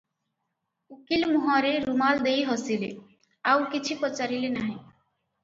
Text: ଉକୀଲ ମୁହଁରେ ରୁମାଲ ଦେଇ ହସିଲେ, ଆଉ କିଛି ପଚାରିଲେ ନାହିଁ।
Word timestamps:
ଉକୀଲ 0.95 1.27
ମୁହଁରେ 1.33 1.73
ରୁମାଲ 1.89 2.25
ଦେଇ 2.29 2.47
ହସିଲେ, 2.49 2.91
ଆଉ 3.53 3.69
କିଛି 3.77 3.99
ପଚାରିଲେ 4.03 4.53
ନାହିଁ। 4.59 4.75